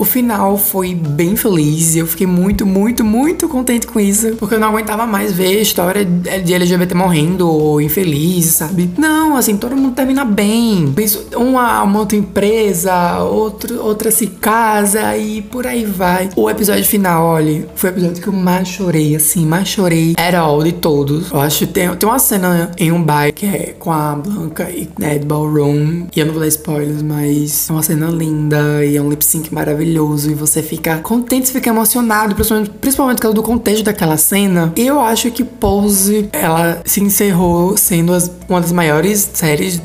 O 0.00 0.04
final 0.06 0.56
foi 0.56 0.94
bem 0.94 1.36
feliz 1.36 1.94
eu 1.94 2.06
fiquei 2.06 2.26
muito, 2.26 2.64
muito, 2.64 3.04
muito 3.04 3.46
contente 3.50 3.86
com 3.86 4.00
isso, 4.00 4.34
porque 4.36 4.54
eu 4.54 4.58
não 4.58 4.68
aguentava 4.68 5.06
mais 5.06 5.30
ver 5.30 5.58
a 5.58 5.60
história 5.60 6.06
de 6.06 6.54
LGBT 6.54 6.94
morrendo 6.94 7.46
ou 7.46 7.82
infeliz, 7.82 8.46
sabe? 8.46 8.90
Não, 8.96 9.36
assim, 9.36 9.58
todo 9.58 9.76
mundo 9.76 9.94
termina 9.94 10.24
bem. 10.24 10.94
Uma 11.36 11.84
monta 11.84 12.16
empresa, 12.16 13.18
outro, 13.18 13.82
outra 13.82 14.10
se 14.10 14.26
casa 14.26 15.18
e 15.18 15.42
por 15.42 15.66
aí 15.66 15.84
vai. 15.84 16.30
O 16.34 16.48
episódio 16.48 16.84
final, 16.86 17.26
olha, 17.26 17.68
foi 17.74 17.90
o 17.90 17.92
episódio 17.92 18.22
que 18.22 18.28
eu 18.28 18.32
mais 18.32 18.68
chorei, 18.68 19.14
assim, 19.14 19.44
mais 19.44 19.68
chorei. 19.68 20.14
Era 20.16 20.40
all 20.40 20.62
de 20.62 20.72
todos. 20.72 21.30
Eu 21.30 21.40
acho 21.40 21.58
que 21.58 21.66
tem, 21.66 21.94
tem 21.94 22.08
uma 22.08 22.18
cena 22.18 22.70
em 22.78 22.90
um 22.90 23.02
baile 23.02 23.32
que 23.32 23.44
é 23.44 23.74
com 23.78 23.92
a 23.92 24.14
Blanca 24.14 24.70
e 24.70 24.88
Ned 24.98 25.26
Ballroom. 25.26 26.06
E 26.16 26.20
eu 26.20 26.24
não 26.24 26.32
vou 26.32 26.40
dar 26.40 26.48
spoilers, 26.48 27.02
mas 27.02 27.68
é 27.68 27.72
uma 27.72 27.82
cena 27.82 28.08
linda 28.08 28.82
e 28.82 28.96
é 28.96 29.02
um 29.02 29.10
lip 29.10 29.22
sync 29.22 29.52
maravilhoso 29.52 29.89
maravilhoso 29.90 30.30
e 30.30 30.34
você 30.34 30.62
fica 30.62 30.98
contente, 30.98 31.48
você 31.48 31.54
fica 31.54 31.70
emocionado, 31.70 32.34
principalmente, 32.34 32.70
principalmente 32.70 33.20
do 33.20 33.42
contexto 33.42 33.84
daquela 33.84 34.16
cena. 34.16 34.72
Eu 34.76 35.00
acho 35.00 35.30
que 35.30 35.42
Pose, 35.42 36.28
ela 36.32 36.80
se 36.84 37.02
encerrou 37.02 37.76
sendo 37.76 38.14
as, 38.14 38.30
uma 38.48 38.60
das 38.60 38.72
maiores 38.72 39.30
séries 39.34 39.82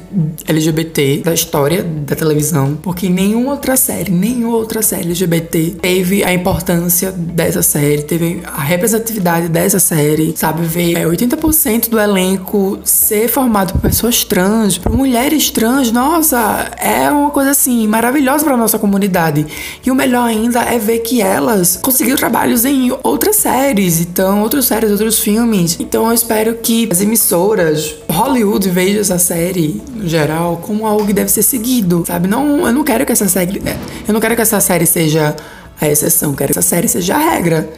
LGBT 0.47 1.21
da 1.23 1.33
história 1.33 1.83
da 1.83 2.15
televisão, 2.15 2.77
porque 2.81 3.09
nenhuma 3.09 3.51
outra 3.51 3.75
série, 3.75 4.11
nenhuma 4.11 4.57
outra 4.57 4.81
série 4.81 5.05
LGBT 5.05 5.75
teve 5.81 6.23
a 6.23 6.33
importância 6.33 7.11
dessa 7.11 7.61
série, 7.61 8.03
teve 8.03 8.41
a 8.45 8.61
representatividade 8.61 9.47
dessa 9.49 9.79
série, 9.79 10.33
sabe? 10.37 10.65
Ver 10.65 10.97
é, 10.97 11.05
80% 11.05 11.89
do 11.89 11.99
elenco 11.99 12.79
ser 12.83 13.27
formado 13.27 13.73
por 13.73 13.81
pessoas 13.81 14.23
trans, 14.23 14.77
por 14.77 14.91
mulheres 14.91 15.49
trans, 15.49 15.91
nossa, 15.91 16.71
é 16.77 17.09
uma 17.09 17.29
coisa 17.29 17.51
assim 17.51 17.87
maravilhosa 17.87 18.43
para 18.43 18.55
nossa 18.55 18.77
comunidade. 18.77 19.45
E 19.85 19.91
o 19.91 19.94
o 19.95 19.97
melhor 19.97 20.27
ainda 20.27 20.59
é 20.59 20.77
ver 20.77 20.99
que 20.99 21.21
elas 21.21 21.79
conseguiram 21.81 22.17
trabalhos 22.17 22.65
em 22.65 22.91
outras 23.01 23.37
séries, 23.37 24.01
então, 24.01 24.41
outras 24.41 24.65
séries, 24.65 24.91
outros 24.91 25.19
filmes. 25.19 25.77
Então 25.79 26.07
eu 26.07 26.13
espero 26.13 26.53
que 26.55 26.89
as 26.91 26.99
emissoras, 26.99 27.95
Hollywood 28.09 28.69
veja 28.69 28.99
essa 28.99 29.17
série, 29.17 29.81
no 29.95 30.05
geral, 30.05 30.57
como 30.57 30.85
algo 30.85 31.07
que 31.07 31.13
deve 31.13 31.31
ser 31.31 31.43
seguido, 31.43 32.03
sabe? 32.05 32.27
Não, 32.27 32.67
eu 32.67 32.73
não 32.73 32.83
quero 32.83 33.05
que 33.05 33.13
essa 33.13 33.29
série. 33.29 33.61
Eu 34.05 34.13
não 34.13 34.19
quero 34.19 34.35
que 34.35 34.41
essa 34.41 34.59
série 34.59 34.85
seja 34.85 35.33
a 35.79 35.87
exceção, 35.87 36.35
quero 36.35 36.51
que 36.51 36.59
essa 36.59 36.67
série 36.67 36.89
seja 36.89 37.15
a 37.15 37.31
regra. 37.31 37.69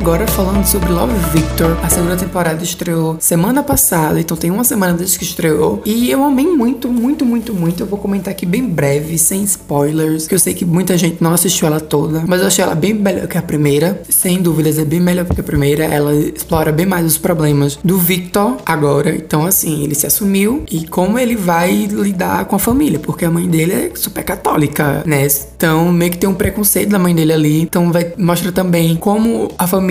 Agora 0.00 0.26
falando 0.26 0.64
sobre 0.64 0.90
Love 0.90 1.12
Victor, 1.30 1.76
a 1.82 1.90
segunda 1.90 2.16
temporada 2.16 2.64
estreou 2.64 3.18
semana 3.20 3.62
passada, 3.62 4.18
então 4.18 4.34
tem 4.34 4.50
uma 4.50 4.64
semana 4.64 4.94
desde 4.94 5.18
que 5.18 5.24
estreou. 5.24 5.82
E 5.84 6.10
eu 6.10 6.24
amei 6.24 6.46
muito, 6.46 6.88
muito, 6.88 7.22
muito, 7.22 7.52
muito. 7.52 7.82
Eu 7.82 7.86
vou 7.86 7.98
comentar 7.98 8.32
aqui 8.32 8.46
bem 8.46 8.66
breve, 8.66 9.18
sem 9.18 9.42
spoilers, 9.42 10.26
que 10.26 10.34
eu 10.34 10.38
sei 10.38 10.54
que 10.54 10.64
muita 10.64 10.96
gente 10.96 11.22
não 11.22 11.34
assistiu 11.34 11.66
ela 11.66 11.80
toda, 11.80 12.24
mas 12.26 12.40
eu 12.40 12.46
achei 12.46 12.64
ela 12.64 12.74
bem 12.74 12.94
melhor 12.94 13.28
que 13.28 13.36
a 13.36 13.42
primeira. 13.42 14.02
Sem 14.08 14.40
dúvidas, 14.40 14.78
é 14.78 14.86
bem 14.86 15.00
melhor 15.00 15.26
que 15.26 15.38
a 15.38 15.44
primeira. 15.44 15.84
Ela 15.84 16.14
explora 16.14 16.72
bem 16.72 16.86
mais 16.86 17.04
os 17.04 17.18
problemas 17.18 17.78
do 17.84 17.98
Victor 17.98 18.56
agora. 18.64 19.14
Então, 19.14 19.44
assim, 19.44 19.84
ele 19.84 19.94
se 19.94 20.06
assumiu 20.06 20.64
e 20.70 20.86
como 20.86 21.18
ele 21.18 21.36
vai 21.36 21.74
lidar 21.84 22.46
com 22.46 22.56
a 22.56 22.58
família, 22.58 22.98
porque 22.98 23.26
a 23.26 23.30
mãe 23.30 23.46
dele 23.46 23.72
é 23.74 23.90
super 23.94 24.24
católica, 24.24 25.02
né? 25.04 25.28
Então, 25.54 25.92
meio 25.92 26.10
que 26.10 26.16
tem 26.16 26.28
um 26.28 26.34
preconceito 26.34 26.88
da 26.88 26.98
mãe 26.98 27.14
dele 27.14 27.34
ali. 27.34 27.60
Então, 27.60 27.92
vai 27.92 28.14
mostra 28.16 28.50
também 28.50 28.96
como 28.96 29.50
a 29.58 29.66
família, 29.66 29.89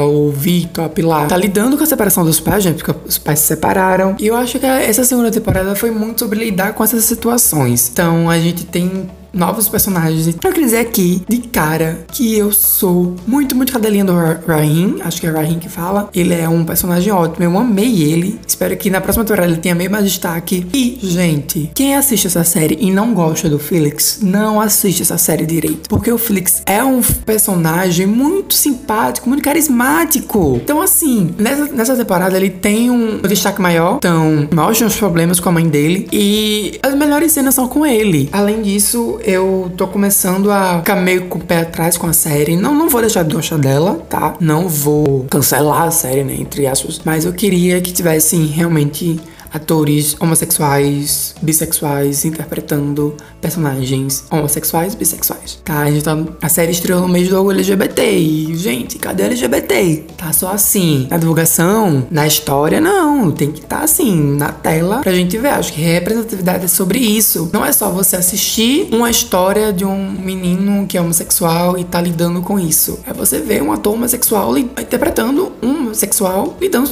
o 0.00 0.30
Victor, 0.30 0.84
a 0.84 0.88
Pilar, 0.88 1.28
tá 1.28 1.36
lidando 1.36 1.76
com 1.76 1.82
a 1.82 1.86
separação 1.86 2.24
dos 2.24 2.40
pais, 2.40 2.62
gente, 2.62 2.82
porque 2.82 3.08
os 3.08 3.18
pais 3.18 3.38
se 3.40 3.46
separaram. 3.46 4.16
E 4.18 4.26
eu 4.26 4.36
acho 4.36 4.58
que 4.58 4.66
essa 4.66 5.04
segunda 5.04 5.30
temporada 5.30 5.74
foi 5.74 5.90
muito 5.90 6.20
sobre 6.20 6.44
lidar 6.44 6.74
com 6.74 6.84
essas 6.84 7.04
situações. 7.04 7.88
Então, 7.92 8.28
a 8.28 8.38
gente 8.38 8.64
tem 8.64 9.08
novos 9.32 9.68
personagens. 9.68 10.26
Eu 10.26 10.34
queria 10.34 10.64
dizer 10.64 10.78
aqui, 10.78 11.22
de 11.28 11.38
cara, 11.38 12.04
que 12.12 12.36
eu 12.36 12.52
sou 12.52 13.14
muito, 13.26 13.54
muito 13.54 13.72
cadelinha 13.72 14.04
do 14.04 14.14
Rahim. 14.46 14.98
Acho 15.02 15.20
que 15.20 15.26
é 15.26 15.30
Rahim 15.30 15.58
que 15.58 15.68
fala. 15.68 16.08
Ele 16.14 16.34
é 16.34 16.48
um 16.48 16.64
personagem 16.64 17.12
ótimo. 17.12 17.44
Eu 17.44 17.58
amei 17.58 18.02
ele. 18.02 18.38
Espero 18.46 18.76
que 18.76 18.90
na 18.90 19.00
próxima 19.00 19.24
temporada 19.24 19.52
ele 19.52 19.60
tenha 19.60 19.74
meio 19.74 19.90
mais 19.90 20.04
destaque. 20.04 20.66
E, 20.72 20.98
gente, 21.02 21.70
quem 21.74 21.94
assiste 21.94 22.26
essa 22.26 22.44
série 22.44 22.78
e 22.80 22.90
não 22.90 23.14
gosta 23.14 23.48
do 23.48 23.58
Felix, 23.58 24.18
não 24.22 24.60
assiste 24.60 25.02
essa 25.02 25.18
série 25.18 25.46
direito. 25.46 25.88
Porque 25.88 26.10
o 26.10 26.18
Felix 26.18 26.62
é 26.66 26.82
um 26.82 27.02
personagem 27.02 28.06
muito 28.06 28.54
simpático, 28.54 29.28
muito 29.28 29.42
carismático. 29.42 30.60
Então, 30.62 30.80
assim, 30.82 31.34
nessa, 31.38 31.66
nessa 31.66 31.96
temporada 31.96 32.36
ele 32.36 32.50
tem 32.50 32.90
um 32.90 33.18
destaque 33.22 33.60
maior. 33.60 33.96
Então, 33.96 34.48
mostra 34.52 34.86
os 34.86 34.96
problemas 34.96 35.40
com 35.40 35.48
a 35.48 35.52
mãe 35.52 35.68
dele. 35.68 36.08
E 36.12 36.78
as 36.82 36.94
melhores 36.94 37.32
cenas 37.32 37.54
são 37.54 37.68
com 37.68 37.86
ele. 37.86 38.28
Além 38.32 38.62
disso, 38.62 39.19
eu 39.24 39.70
tô 39.76 39.86
começando 39.88 40.50
a 40.50 40.78
ficar 40.78 40.96
meio 40.96 41.26
com 41.26 41.38
o 41.38 41.44
pé 41.44 41.60
atrás 41.60 41.96
com 41.96 42.06
a 42.06 42.12
série. 42.12 42.56
Não, 42.56 42.74
não 42.74 42.88
vou 42.88 43.00
deixar 43.00 43.22
de 43.24 43.34
gostar 43.34 43.58
dela, 43.58 44.02
tá? 44.08 44.34
Não 44.40 44.68
vou 44.68 45.26
cancelar 45.30 45.82
a 45.82 45.90
série, 45.90 46.24
né? 46.24 46.34
Entre 46.38 46.66
aspas. 46.66 47.00
Mas 47.04 47.24
eu 47.24 47.32
queria 47.32 47.80
que 47.80 47.92
tivessem 47.92 48.46
realmente 48.46 49.20
atores 49.52 50.16
homossexuais, 50.20 51.34
bissexuais 51.42 52.24
interpretando 52.24 53.16
personagens 53.40 54.24
homossexuais, 54.30 54.94
bissexuais. 54.94 55.60
Tá? 55.64 55.80
A, 55.80 55.90
gente 55.90 56.04
tá, 56.04 56.16
a 56.42 56.48
série 56.48 56.72
estreou 56.72 57.00
no 57.00 57.08
mês 57.08 57.28
do 57.28 57.50
LGBT. 57.50 58.02
E, 58.02 58.56
gente, 58.56 58.98
cadê 58.98 59.24
LGBT? 59.24 60.04
Tá 60.16 60.32
só 60.32 60.52
assim. 60.52 61.06
Na 61.10 61.16
divulgação, 61.16 62.06
na 62.10 62.26
história, 62.26 62.80
não. 62.80 63.30
Tem 63.32 63.50
que 63.50 63.60
estar 63.60 63.78
tá, 63.78 63.84
assim, 63.84 64.36
na 64.36 64.52
tela 64.52 65.00
pra 65.00 65.12
gente 65.12 65.36
ver. 65.38 65.48
Acho 65.48 65.72
que 65.72 65.80
representatividade 65.80 66.64
é 66.64 66.68
sobre 66.68 66.98
isso. 66.98 67.50
Não 67.52 67.64
é 67.64 67.72
só 67.72 67.90
você 67.90 68.16
assistir 68.16 68.88
uma 68.92 69.10
história 69.10 69.72
de 69.72 69.84
um 69.84 70.10
menino 70.10 70.86
que 70.86 70.96
é 70.96 71.00
homossexual 71.00 71.78
e 71.78 71.84
tá 71.84 72.00
lidando 72.00 72.42
com 72.42 72.58
isso. 72.58 73.00
É 73.06 73.12
você 73.12 73.40
ver 73.40 73.62
um 73.62 73.72
ator 73.72 73.94
homossexual 73.94 74.56
interpretando 74.58 75.52
um 75.62 75.70
homossexual 75.70 76.56
lidando 76.60 76.90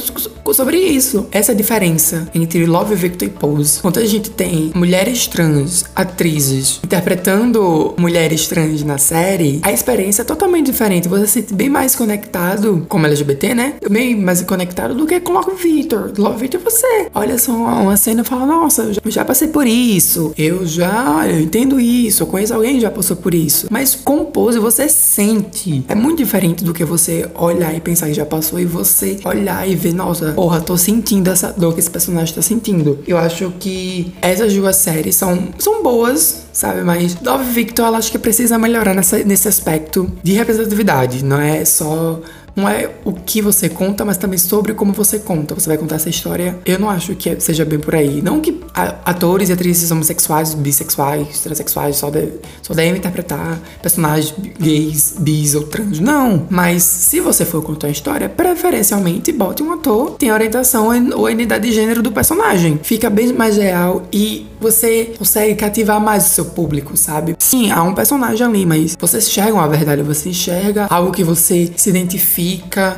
sobre 0.53 0.77
isso. 0.77 1.27
Essa 1.31 1.51
é 1.51 1.53
a 1.53 1.57
diferença 1.57 2.27
entre 2.33 2.48
entre 2.49 2.65
Love, 2.65 2.95
Victor 2.95 3.27
e 3.27 3.31
Pose. 3.31 3.79
Quando 3.79 3.99
a 3.99 4.05
gente 4.05 4.31
tem 4.31 4.71
mulheres 4.73 5.27
trans, 5.27 5.85
atrizes, 5.95 6.79
interpretando 6.83 7.93
mulheres 7.97 8.47
trans 8.47 8.83
na 8.83 8.97
série, 8.97 9.59
a 9.61 9.71
experiência 9.71 10.23
é 10.23 10.25
totalmente 10.25 10.65
diferente. 10.65 11.07
Você 11.07 11.27
se 11.27 11.33
sente 11.33 11.53
bem 11.53 11.69
mais 11.69 11.95
conectado 11.95 12.85
como 12.89 13.05
LGBT, 13.05 13.53
né? 13.53 13.75
Bem 13.87 14.15
mais 14.15 14.41
conectado 14.41 14.95
do 14.95 15.05
que 15.05 15.19
com 15.19 15.33
Love 15.33 15.61
Victor. 15.61 16.11
Love 16.17 16.39
Victor 16.39 16.59
é 16.59 16.63
você. 16.63 17.07
Olha 17.13 17.37
só 17.37 17.51
uma 17.53 17.95
cena 17.95 18.21
e 18.21 18.25
fala, 18.25 18.47
nossa, 18.47 18.81
eu 18.83 18.93
já, 18.93 19.01
já 19.05 19.25
passei 19.25 19.49
por 19.49 19.67
isso. 19.67 20.33
Eu 20.35 20.65
já, 20.65 21.27
eu 21.27 21.39
entendo 21.39 21.79
isso. 21.79 22.23
Eu 22.23 22.27
conheço 22.27 22.53
alguém 22.53 22.75
que 22.75 22.81
já 22.81 22.89
passou 22.89 23.15
por 23.15 23.33
isso. 23.33 23.67
Mas 23.69 23.93
com 23.93 24.25
Pose 24.25 24.57
você 24.57 24.89
sente. 24.89 25.83
É 25.87 25.93
muito 25.93 26.17
diferente 26.17 26.63
do 26.63 26.73
que 26.73 26.83
você 26.83 27.29
olhar 27.35 27.75
e 27.75 27.79
pensar 27.79 28.07
que 28.07 28.13
já 28.13 28.25
passou 28.25 28.59
e 28.59 28.65
você 28.65 29.19
olhar 29.23 29.67
e 29.69 29.75
ver, 29.75 29.93
nossa, 29.93 30.31
porra, 30.31 30.59
tô 30.59 30.75
sentindo 30.77 31.29
essa 31.29 31.51
dor 31.51 31.73
que 31.73 31.79
esse 31.79 31.89
personagem 31.89 32.33
tá 32.33 32.38
tá 32.39 32.41
sentindo. 32.41 32.99
Eu 33.07 33.17
acho 33.17 33.51
que 33.59 34.13
essas 34.21 34.53
duas 34.53 34.75
séries 34.77 35.15
são, 35.15 35.49
são 35.57 35.83
boas, 35.83 36.45
sabe? 36.53 36.81
Mas 36.81 37.17
Love 37.21 37.51
Victor, 37.51 37.85
ela 37.85 37.97
acho 37.97 38.11
que 38.11 38.17
precisa 38.17 38.57
melhorar 38.57 38.93
nessa, 38.93 39.23
nesse 39.23 39.47
aspecto 39.47 40.11
de 40.23 40.33
representatividade. 40.33 41.23
Não 41.23 41.39
é 41.39 41.63
só 41.65 42.21
não 42.59 42.67
é 42.67 42.89
o 43.05 43.13
que 43.13 43.41
você 43.41 43.69
conta, 43.69 44.03
mas 44.03 44.17
também 44.17 44.37
sobre 44.37 44.73
como 44.73 44.91
você 44.91 45.17
conta. 45.17 45.55
Você 45.55 45.69
vai 45.69 45.77
contar 45.77 45.95
essa 45.95 46.09
história. 46.09 46.57
Eu 46.65 46.77
não 46.77 46.89
acho 46.89 47.15
que 47.15 47.39
seja 47.39 47.63
bem 47.63 47.79
por 47.79 47.95
aí. 47.95 48.21
Não 48.21 48.41
que 48.41 48.59
atores 48.73 49.49
e 49.49 49.53
atrizes 49.53 49.89
homossexuais, 49.89 50.53
bissexuais, 50.53 51.39
transexuais 51.39 51.95
só, 51.95 52.09
de, 52.09 52.33
só 52.61 52.73
devem 52.73 52.97
interpretar 52.97 53.59
personagens 53.81 54.33
gays, 54.59 55.15
bis 55.19 55.55
ou 55.55 55.63
trans. 55.63 55.99
Não. 55.99 56.47
Mas 56.49 56.83
se 56.83 57.21
você 57.21 57.45
for 57.45 57.61
contar 57.61 57.87
a 57.87 57.91
história, 57.91 58.27
preferencialmente 58.27 59.31
bote 59.31 59.63
um 59.63 59.71
ator 59.71 60.11
tem 60.11 60.31
orientação 60.31 60.89
ou 61.15 61.25
a 61.25 61.31
identidade 61.31 61.67
de 61.67 61.73
gênero 61.73 62.01
do 62.01 62.11
personagem. 62.11 62.79
Fica 62.83 63.09
bem 63.09 63.31
mais 63.31 63.55
real 63.57 64.03
e 64.11 64.47
você 64.59 65.13
consegue 65.17 65.55
cativar 65.55 66.01
mais 66.01 66.25
o 66.25 66.29
seu 66.29 66.45
público, 66.45 66.97
sabe? 66.97 67.35
Sim, 67.39 67.71
há 67.71 67.81
um 67.83 67.93
personagem 67.93 68.45
ali, 68.45 68.65
mas 68.65 68.97
você 68.99 69.19
enxerga 69.19 69.53
uma 69.53 69.67
verdade, 69.67 70.01
você 70.01 70.29
enxerga 70.29 70.87
algo 70.89 71.11
que 71.11 71.23
você 71.23 71.71
se 71.75 71.89
identifica 71.89 72.48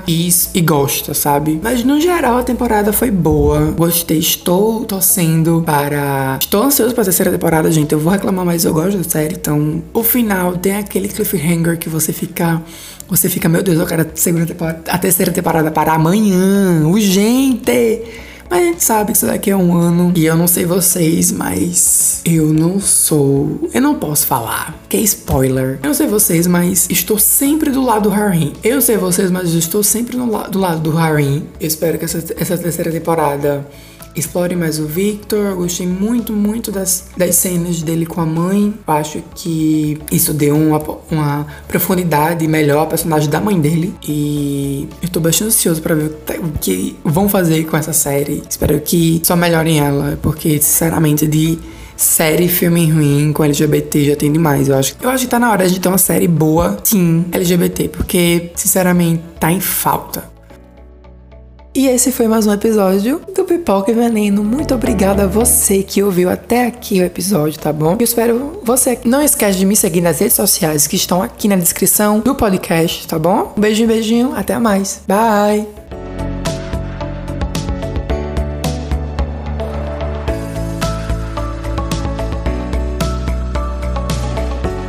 e, 0.08 0.30
e 0.54 0.62
gosta, 0.62 1.14
sabe? 1.14 1.60
Mas 1.62 1.84
no 1.84 2.00
geral 2.00 2.38
a 2.38 2.44
temporada 2.44 2.94
foi 2.94 3.12
boa. 3.12 3.72
Gostei, 3.72 4.20
estou 4.20 4.86
torcendo 4.86 5.64
para. 5.66 6.38
Estou 6.40 6.64
ansioso 6.64 6.94
pra 6.94 7.04
terceira 7.04 7.32
temporada, 7.32 7.72
gente. 7.72 7.92
Eu 7.92 8.00
vou 8.00 8.12
reclamar, 8.12 8.46
mas 8.46 8.66
eu 8.66 8.74
gosto 8.74 8.98
da 8.98 9.04
série. 9.04 9.36
Então, 9.36 9.82
o 9.94 10.04
final 10.04 10.58
tem 10.58 10.76
aquele 10.76 11.08
cliffhanger 11.08 11.78
que 11.78 11.90
você 11.90 12.14
fica. 12.14 12.62
Você 13.08 13.28
fica, 13.28 13.50
meu 13.50 13.62
Deus, 13.62 13.78
eu 13.78 13.86
quero 13.86 14.04
a, 14.04 14.06
segunda 14.16 14.46
temporada, 14.46 14.82
a 14.88 14.98
terceira 14.98 15.32
temporada 15.32 15.70
para 15.70 15.94
amanhã. 15.94 16.86
Urgente! 16.86 18.02
Mas 18.52 18.64
a 18.64 18.66
gente 18.66 18.84
sabe 18.84 19.12
que 19.14 19.18
isso 19.18 19.26
daqui 19.26 19.50
é 19.50 19.56
um 19.56 19.74
ano. 19.74 20.12
E 20.14 20.26
eu 20.26 20.36
não 20.36 20.46
sei 20.46 20.66
vocês, 20.66 21.32
mas 21.32 22.20
eu 22.26 22.48
não 22.48 22.82
sou. 22.82 23.70
Eu 23.74 23.82
não 23.82 23.96
posso 23.96 24.28
falar. 24.28 24.78
Que 24.90 24.98
é 24.98 25.00
spoiler. 25.00 25.80
Eu 25.82 25.88
não 25.88 25.94
sei 25.94 26.06
vocês, 26.06 26.46
mas 26.48 26.86
estou 26.90 27.18
sempre 27.18 27.70
do 27.70 27.82
lado 27.82 28.10
do 28.10 28.14
Harim. 28.14 28.52
Eu 28.62 28.76
não 28.76 28.82
sei 28.82 28.98
vocês, 28.98 29.32
mas 29.32 29.54
estou 29.54 29.82
sempre 29.82 30.18
la 30.18 30.50
do 30.50 30.60
lado 30.60 30.82
do 30.82 30.98
Harim. 30.98 31.48
Eu 31.62 31.68
espero 31.68 31.98
que 31.98 32.04
essa, 32.04 32.18
essa 32.38 32.58
terceira 32.58 32.92
temporada 32.92 33.66
explore 34.16 34.56
mais 34.56 34.80
o 34.80 34.86
Victor. 34.86 35.56
Gostei 35.56 35.88
muito, 35.88 36.34
muito 36.34 36.72
das, 36.72 37.08
das 37.16 37.36
cenas 37.36 37.82
dele 37.82 38.06
com 38.06 38.22
a 38.22 38.26
mãe. 38.26 38.74
Eu 38.88 38.94
acho 38.94 39.24
que 39.36 40.00
isso 40.12 40.34
deu 40.34 40.56
uma, 40.56 40.82
uma 41.10 41.48
profundidade 41.68 42.48
melhor 42.48 42.80
ao 42.80 42.88
personagem 42.88 43.30
da 43.30 43.40
mãe 43.40 43.60
dele. 43.60 43.94
E 44.08 44.88
eu 45.02 45.10
tô 45.10 45.20
bastante 45.20 45.50
ansioso 45.50 45.82
para 45.82 45.96
ver 45.96 46.12
o 46.40 46.52
que 46.60 46.96
vão 47.04 47.30
fazer 47.30 47.66
com 47.66 47.78
essa 47.78 47.94
série. 47.94 48.41
Espero 48.50 48.80
que 48.82 49.22
só 49.24 49.36
melhorem 49.36 49.80
ela, 49.80 50.18
porque, 50.22 50.62
sinceramente, 50.62 51.28
de 51.28 51.58
série 51.96 52.48
filme 52.48 52.90
ruim 52.90 53.32
com 53.32 53.44
LGBT 53.44 54.06
já 54.06 54.16
tem 54.16 54.32
demais. 54.32 54.68
Eu 54.68 54.76
acho, 54.76 54.96
eu 55.02 55.10
acho 55.10 55.26
que 55.26 55.30
tá 55.30 55.40
na 55.40 55.52
hora 55.52 55.68
de 55.68 55.80
ter 55.80 55.88
uma 55.88 55.98
série 55.98 56.28
boa, 56.28 56.78
sim, 56.84 57.26
LGBT, 57.32 57.90
porque, 57.90 58.52
sinceramente, 58.56 59.22
tá 59.40 59.52
em 59.52 59.60
falta. 59.60 60.32
E 61.74 61.88
esse 61.88 62.12
foi 62.12 62.28
mais 62.28 62.46
um 62.46 62.52
episódio 62.52 63.22
do 63.34 63.46
Pipoca 63.46 63.92
e 63.92 63.94
Veneno. 63.94 64.44
Muito 64.44 64.76
obrigada 64.76 65.24
a 65.24 65.28
você 65.28 65.82
que 65.82 66.04
ouviu 66.04 66.30
até 66.30 66.66
aqui 66.66 67.00
o 67.00 67.06
episódio, 67.06 67.58
tá 67.58 67.72
bom? 67.72 67.96
Eu 67.98 68.04
espero 68.04 68.60
você. 68.62 69.00
Não 69.06 69.22
esquece 69.22 69.60
de 69.60 69.66
me 69.66 69.76
seguir 69.76 70.02
nas 70.02 70.20
redes 70.20 70.36
sociais 70.36 70.86
que 70.86 70.98
estão 70.98 71.24
aqui 71.24 71.48
na 71.48 71.56
descrição 71.56 72.20
do 72.20 72.36
podcast, 72.36 73.08
tá 73.08 73.18
bom? 73.18 73.54
Um 73.56 73.62
beijinho, 73.62 73.88
beijinho. 73.88 74.34
Até 74.36 74.60
mais. 74.60 75.02
Bye! 75.08 75.81